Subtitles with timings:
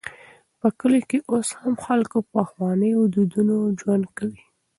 [0.59, 4.43] په کلیو کې اوس هم خلک په پخوانيو دودونو ژوند کوي.